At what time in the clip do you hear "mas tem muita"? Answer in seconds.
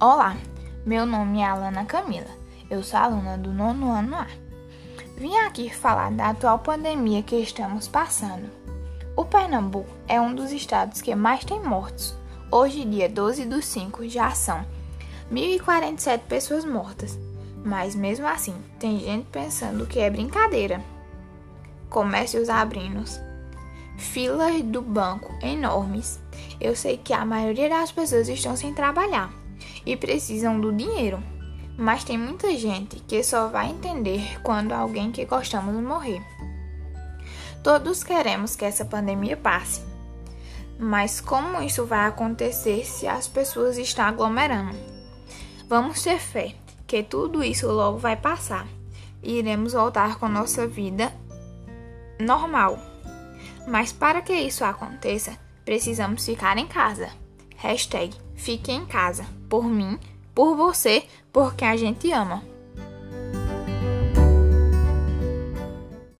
31.76-32.56